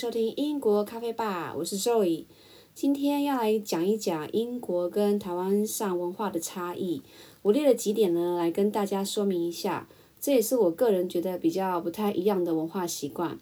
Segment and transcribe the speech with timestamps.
[0.00, 2.24] 收听英国咖啡吧，我是 Zoe。
[2.74, 7.02] 今天要来讲一讲英国跟台湾上文化的差异。
[7.42, 9.86] 我列了几点呢，来跟大家说明一下。
[10.18, 13.38] 这也是我个人觉得比较不太一样的文化习惯。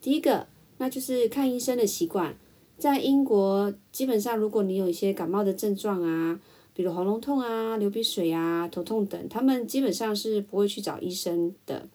[0.00, 0.48] 第一个，
[0.78, 2.36] 那就是看医生的习惯。
[2.76, 6.40] 在英国，基本上如果你有一些感冒的症状啊，
[6.74, 11.88] 比如喉咙痛啊、流鼻水啊、头痛等，他们基本上是不会去找医生的，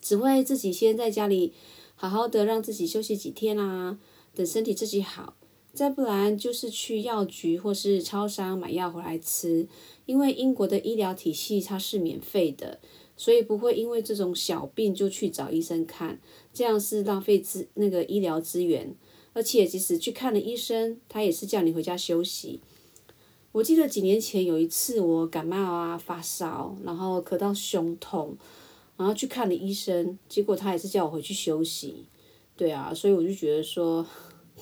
[0.00, 1.52] 只会自己先在家里。
[2.02, 3.96] 好好的让自己休息几天啊，
[4.34, 5.36] 等身体自己好，
[5.72, 9.68] 再不然就是去药局或是超商买药回来吃。
[10.04, 12.80] 因为英国的医疗体系它是免费的，
[13.16, 16.20] 所以不会因为这种小病就去找医生看，
[16.52, 18.92] 这样是浪费资那个医疗资源。
[19.32, 22.58] 而且即使去看了医生，他也是叫你回家休息。
[23.52, 28.36] 我记得几年前有一次我感冒啊发烧，然后咳到胸痛。
[28.96, 32.06] 然后去看了医生，结果他也是叫我回去休息。
[32.56, 34.06] 对啊，所以我就觉得说，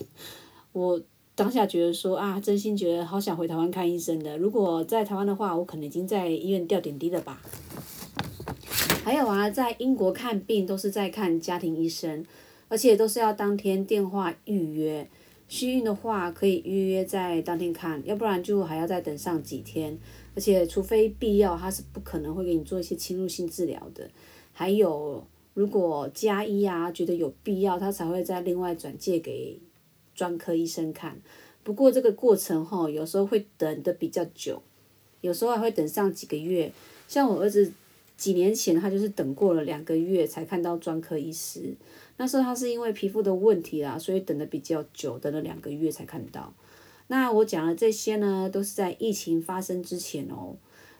[0.71, 0.99] 我
[1.35, 4.37] 当下觉得说啊，真心觉得好想回台湾看医生的。
[4.37, 7.41] 如果在台湾的话，我可能已经在医院吊点滴了吧。
[9.03, 12.25] 还有啊，在英国看病都是在看家庭医生，
[12.69, 15.07] 而且都是要当天电话预约。
[15.47, 19.97] 幸运的话，可以预约在当天看，要不然就还要再等上几天。
[20.33, 24.09] 而且，除非必要，他是不可能会给你做一些侵入性治疗的。
[24.53, 29.59] 还有，如果加医啊觉得有必要，他才会再另外转介给
[30.15, 31.19] 专科医生看。
[31.63, 34.61] 不过这个过程哈，有时候会等的比较久，
[35.19, 36.71] 有时候还会等上几个月。
[37.07, 37.71] 像我儿子
[38.15, 41.75] 几年前，他就是等过了两个月才看到专科医师。
[42.17, 46.53] 那时候他是因为皮肤的问题啦，所以等的比较久，等了两个月才看到。
[47.11, 50.55] 那我讲的这些呢，都是在疫情发生之前哦。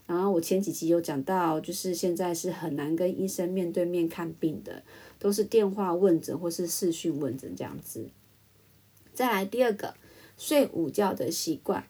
[0.06, 4.84] 然后我前几集有讲到，就是现在是很难跟医生面对面看病的，
[5.17, 8.09] 都是电话问诊或是视讯问诊这样子。
[9.14, 9.94] 再来第二个，
[10.38, 11.86] 睡午觉的习惯，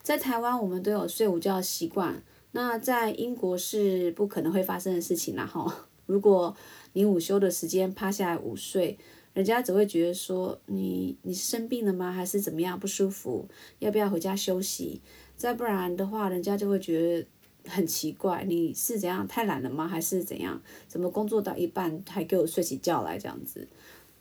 [0.00, 5.88] 在台湾我们都有睡午觉的习惯，那在英国是不可能会发生的事情啦哈。
[6.06, 6.56] 如果
[6.92, 8.96] 你午休的时间趴下来午睡，
[9.34, 12.10] 人家只会觉得说你你生病了吗？
[12.10, 13.46] 还是怎么样不舒服？
[13.80, 15.00] 要不要回家休息？
[15.36, 17.26] 再不然的话，人家就会觉得
[17.68, 19.88] 很奇怪，你是怎样太懒了吗？
[19.88, 20.62] 还是怎样？
[20.86, 23.66] 怎么工作到一半还给我睡起觉来这样子？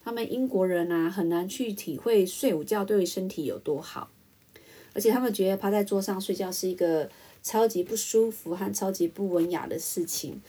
[0.03, 4.09] 他们英国人啊，很难去体会睡午觉对身体有多好，
[4.93, 7.09] 而且他们觉得趴在桌上睡觉是一个
[7.43, 10.41] 超级不舒服和超级不文雅的事情。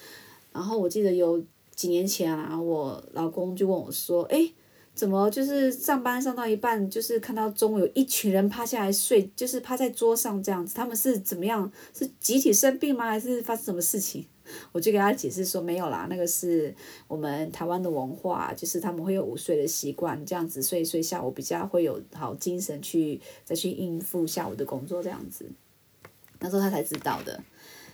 [0.52, 4.50] 然后我记得有几年前啊，我老公就问我说：“哎，
[4.94, 11.70] 怎么就是上班上到一半，就是看到中午有一群人趴下来睡，就是趴在桌上这样子，他们是怎么样？
[11.92, 13.08] 是集体生病吗？
[13.08, 14.24] 还是发生什么事情？”
[14.72, 16.74] 我就给他解释说：“没有啦，那个是
[17.08, 25.50] 我们台湾的文化，就是他们会有午睡的习惯，这样子睡一睡，下午比较会有好精神去再去应付下午的工作这样子。”
[26.40, 27.42] 那时候他才知道的。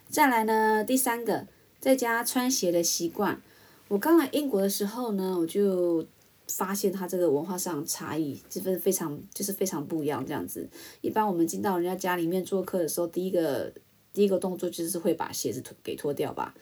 [0.09, 1.47] 再来呢，第三个。
[1.79, 3.41] 在家穿鞋的习惯，
[3.91, 6.07] 我刚来英国的时候呢，我就
[6.47, 10.71] 发现他这个文化上差异，就是非常就是非常不一样这样子。
[11.01, 13.73] 一般我们进到人家家里面做客的时候，第一个
[14.13, 16.55] 第一个动作就是会把鞋子脱给脱掉吧。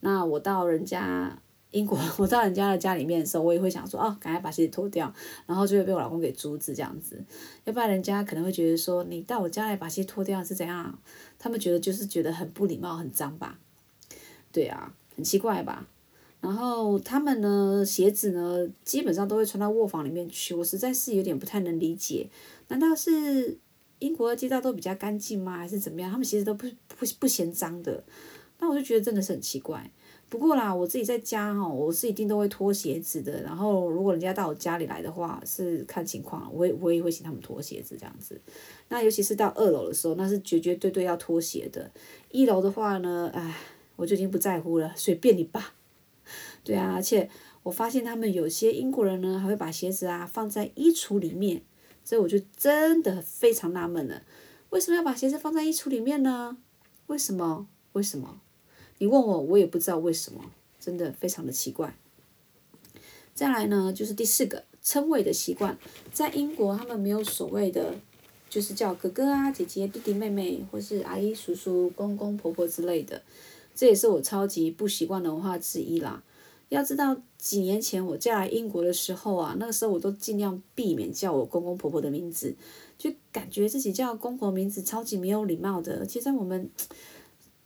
[0.00, 5.10] 那我到人家英国，我到人家的家里面的时候，我也会想说，哦，赶快把鞋子脱掉，
[5.46, 7.24] 然后就会被我老公给阻止这样子。
[7.64, 10.98] 要不然人家可能会觉得说，你到我家来把鞋脱掉是怎样？
[11.38, 13.58] 他们觉得就是觉得很不礼貌、很脏吧。
[14.52, 15.88] 对啊，很奇怪吧？
[16.46, 20.54] 然后他们呢，鞋子呢，基本上都会穿到卧房里面去。
[20.54, 22.28] 我实在是有点不太能理解，
[22.68, 23.58] 难道是
[23.98, 25.56] 英国的街道都比较干净吗？
[25.56, 26.08] 还是怎么样？
[26.08, 28.04] 他们鞋子都不不不嫌脏的？
[28.60, 29.90] 那我就觉得真的是很奇怪。
[30.28, 33.42] 不过啦，我自己在家哈，我是一定都会脱鞋子的。
[33.42, 38.40] 然后如果人家到我家里来的话，是看情况，我也我也会请他们脱鞋子这样子。
[38.88, 41.90] 那尤其是到二楼的时候，那是绝绝对对要脱鞋的。
[42.30, 43.56] 一楼的话呢，唉。
[43.98, 45.72] 我就已经不在乎了，随便你吧。
[46.66, 47.30] 对啊，而且
[47.62, 51.62] 我发现他们有些英国人呢，还会把鞋子啊放在衣橱里面，
[52.04, 54.22] 所以我就真的非常纳闷了，
[54.70, 56.56] 为什么要把鞋子放在衣橱里面呢？
[57.06, 57.68] 为什么？
[57.92, 58.40] 为什么？
[58.98, 61.96] 你问我，我也不知道为什么，真的非常的奇怪。
[63.32, 65.78] 再来呢，就是第四个称谓的习惯，
[66.12, 67.94] 在英国他们没有所谓的，
[68.50, 73.22] 就是叫哥哥啊、姐姐、弟弟、妹妹，或是阿姨、叔叔、公公、婆婆之类的。
[73.74, 76.22] 这也是我超级不习惯的文化之一啦。
[76.68, 82.56] 要知道，几年前我嫁来英国的时候啊，那个时候我都尽量避免叫我公公婆婆的名字，
[82.98, 85.98] 就感觉自己叫公婆名字超级没有礼貌的。
[86.00, 86.68] 而且在我们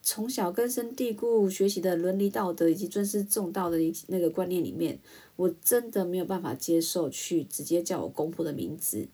[0.02, 4.98] 从小根深蒂固学习的伦理道德以及尊师重道的那个观念里面，
[5.36, 9.08] 我真的没有办法接受去直接叫我公婆的名字，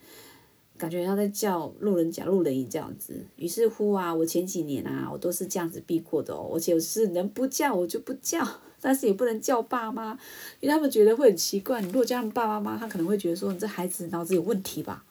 [0.78, 3.14] 感觉要在叫路人甲、路人乙这样子。
[3.37, 8.46] 于是乎啊，我前几年啊，我都是这样子避过的哦，而且我是能不叫我就不叫，
[8.81, 10.19] 但是也不能叫爸妈，
[10.61, 11.81] 因为他们觉得会很奇怪。
[11.81, 15.05] 你如果叫他们爸爸妈妈，他可能会觉得说你这孩子脑子有问题吧。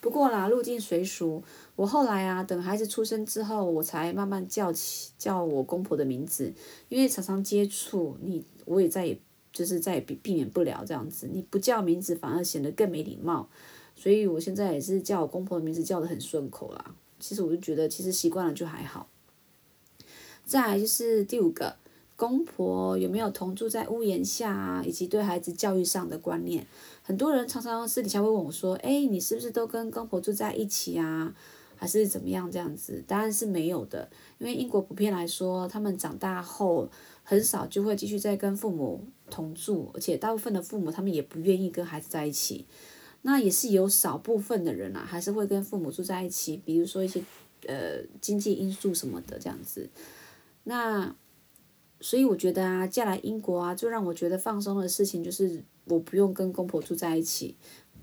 [0.00, 1.42] 不过啦，入境随俗。
[1.76, 6.52] 我后来啊，等孩子出生之后，我才慢慢叫起叫我公婆的名字，
[6.88, 9.18] 因为常常接触你，我也再也
[9.52, 11.28] 就是再也避避免不了这样子。
[11.32, 13.48] 你不叫名字，反而显得更没礼貌。
[13.94, 16.94] 所以我现在也是叫我公婆的名字，叫的很顺口啦。
[17.18, 19.08] 其实我就觉得，其实习惯了就还好。
[20.44, 21.76] 再来就是第五个。
[22.16, 24.84] 公婆有没有同住在屋檐下啊？
[24.86, 26.64] 以及对孩子教育上的观念，
[27.02, 31.34] 很多人常常私底下会问我说：“哎，你是不是都跟公婆住在一起啊？
[31.74, 34.08] 还是怎么样这样子？”答案是没有的，
[34.38, 36.88] 因为英国普遍来说，他们长大后
[37.24, 42.64] 很少就会继续再跟父母同住，而且大部分的父母他们也不愿意跟孩子在一起。
[43.26, 47.22] 那也是有少部分的人啊，还是会跟父母住在一起，比如说一些
[47.66, 49.88] 呃经济因素什么的这样子。
[50.64, 51.16] 那
[52.00, 57.56] 所以我觉得啊，嫁来英国啊，最让我觉得放松的事情就是我不用跟公婆住在一起，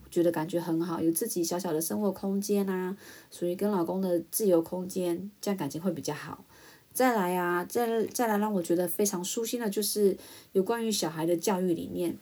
[0.09, 2.97] 觉得感觉很好，有自己小小的生活空间啊，
[3.29, 6.43] 属于跟老公的自由空间，这样感情会比较好。
[6.91, 10.17] 再来啊，再再来让我觉得非常舒心的就是
[10.53, 12.17] 有关于小孩的教育理念。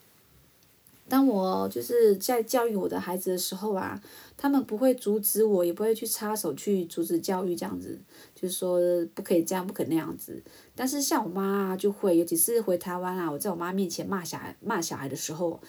[1.10, 4.00] 当我就是在教育我的孩子的时候啊，
[4.38, 8.00] 他们不会阻止我，也不会去插手去阻止教育这样子，
[8.36, 8.80] 就是说
[9.16, 10.42] 不可以这样，不可那样子。
[10.76, 15.60] 但是像我妈就会，尤其是回台湾啊，我在我妈面前骂小孩骂小孩的时候，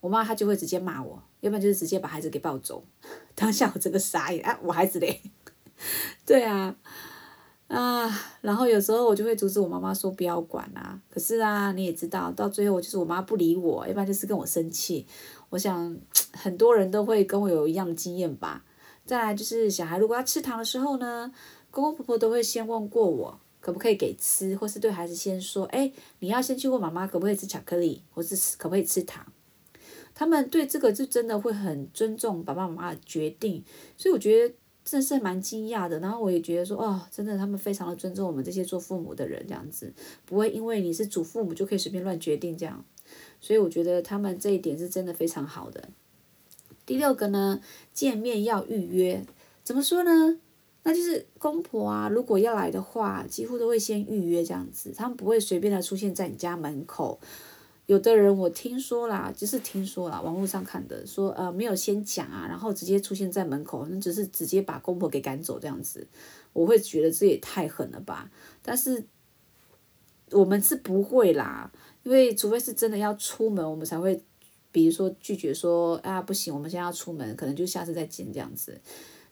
[0.00, 2.82] 我妈她就会直接骂我，要不然就是直接把孩子给抱走。
[3.36, 5.20] 当下我真的傻眼啊，我孩子嘞，
[6.24, 6.74] 对啊。
[7.68, 8.08] 啊，
[8.42, 15.04] 然后有时候我就会阻止我妈妈说不要管啊，可是啊，你也知道，到最后就是我妈不理我，一般就是跟我生气。
[15.50, 15.96] 我想
[16.32, 18.64] 很多人都会跟我有一样的经验吧。
[19.04, 21.32] 再来就是小孩如果要吃糖的时候呢，
[21.72, 29.26] 公公婆婆都会先问过我可不可以给吃，或是对孩子先说，哎，你要先去问妈妈可不可以吃巧克力，或是可不可以吃糖。
[30.14, 33.64] 他们对这个就真的会很尊重爸爸妈妈的决定，
[33.96, 34.54] 所以我觉得。
[34.86, 39.92] 真的是蛮惊讶的，然后我也觉得说，哦，真的他们非常的尊重我们这些做父母的人，这样子
[40.24, 42.84] 不会因为你是祖父母就可以随便乱决定这样，
[43.40, 45.88] 所以我觉得他们这一点是真的非常好的。
[46.86, 47.60] 第六个呢，
[47.92, 49.26] 见面要预约，
[49.64, 50.38] 怎么说呢？
[50.84, 57.18] 那就是公婆啊，如果要来的话，几乎都会先预约这样子，他们不会随便的出现在你家门口。
[57.86, 66.06] 有的人我听说啦，就是听说啦，网络上看的，说呃没有先讲啊，然后直接出现在门口，那只是直接把公婆给赶走这样子，
[66.52, 68.28] 我会觉得这也太狠了吧。
[68.60, 69.04] 但是
[70.32, 71.70] 我们是不会啦，
[72.02, 74.20] 因为除非是真的要出门，我们才会，
[74.72, 78.80] 比如说拒绝说啊不行，我们现在要出门，可能就下次再见这样子。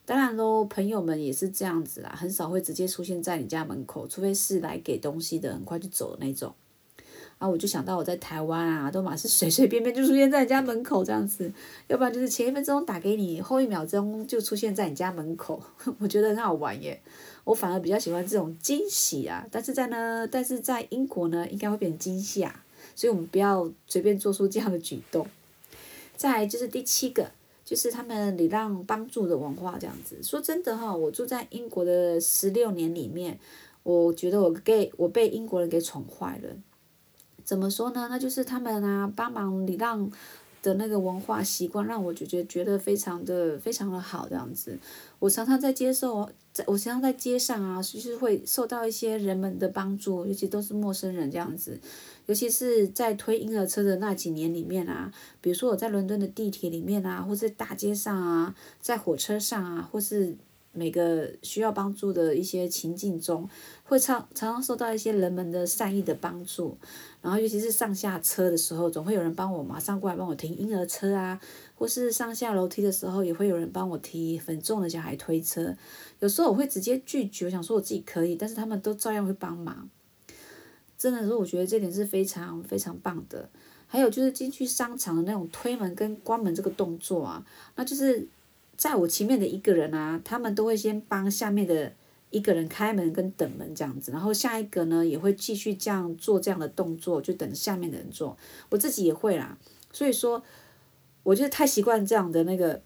[0.07, 6.55] 当然喽，朋友们也是这样子啦，很少会直接出现在你家门口，除非是来给东西的，很快就走的那种。
[7.39, 11.53] 啊，我就想到我在台湾啊，都嘛是随随便便就出现在你家门口这样子，
[11.89, 15.63] 要不然就是前一分钟打给你，后一秒钟就出现在你家门口，
[15.99, 17.01] 我觉得很好玩耶。
[17.45, 22.65] 我反而比较喜欢这种惊喜啊，但是在呢，但是在英国呢，应该会变惊吓，
[22.97, 25.27] 所以我们不要随便做出这样的举动。
[26.17, 27.31] 再就是第七个，
[27.65, 30.17] 就是他们礼让帮助的文化这样子。
[30.23, 33.39] 说真的哈，我住在英国的十六年里面，
[33.83, 36.49] 我觉得我给我被英国人给宠坏了。
[37.45, 38.09] 怎么说呢？
[38.11, 40.11] 那就是他们啊，帮忙礼让
[40.63, 44.79] 的那个文化习惯，让我就觉觉得非常的非常的好这样子。
[45.19, 51.79] 我常常在接受，在我常常在街上啊，就是会受到一些人们的帮助，尤其都是陌生人这样子。
[52.27, 60.37] 尤其是在推婴儿车的那几年里面啊，比如说我在伦敦的地铁里面啊，或在大街上啊，在火车上啊，或是。
[60.75, 63.49] 每个需要帮助的一些情境中，
[63.85, 66.77] 会常常常受到一些人们的善意的帮助，
[67.23, 71.41] 然后尤其是上下车的时候，总会有人帮我马上过来帮我停婴儿车啊，
[71.77, 75.75] 或是上下楼梯的时候，也会有人帮我提很重的小孩推车。
[76.19, 79.89] 有时候我会直接拒绝，我想说我自己可以，但是他们都照样会帮忙。
[80.99, 83.49] 真的是，我觉得这点是非常非常棒的。
[83.87, 88.27] 还有就是进去商场的那种推门跟关门这个动作啊，那就是。
[88.77, 91.93] 在我前面的一个人啊，他们都会先帮下面的
[92.31, 98.37] 一个人开门跟等门这样子，然后下一个呢也会继续这样做这样的动作，就等下面的人做。
[98.71, 99.57] 我自己也会啦，
[99.93, 100.43] 所以说，
[101.23, 102.83] 我就太习惯这样的那个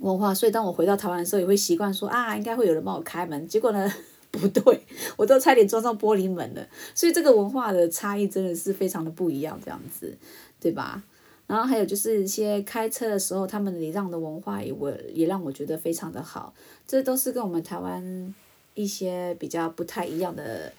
[0.00, 3.46] 文化，所以当我回到台湾的时候，也会习惯说啊，应该会有人帮我开门。
[3.46, 3.88] 结果呢，
[4.32, 4.84] 不对，
[5.16, 6.66] 我都差点撞上玻璃门了。
[6.94, 10.18] 所以这个文化的差异真的是非常的不一样，这样子，
[10.58, 11.04] 对吧？
[11.46, 16.54] 然后还有就是一些开车的时候，他们礼让的文化也我也让我觉得非常的好，
[16.86, 18.34] 这都是跟我们台湾
[18.74, 20.72] 一些比较不太一样的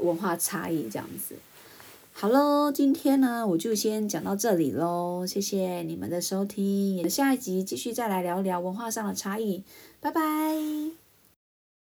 [0.00, 1.36] 文化差异这样子。
[2.14, 9.62] 好喽，今天呢我就先讲到这里喽，谢谢你们的收听，下一集继续再来聊聊文化上的差异，
[10.00, 11.01] 拜拜。